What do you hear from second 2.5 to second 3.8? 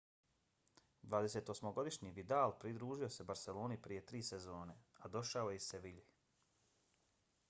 pridružio se barseloni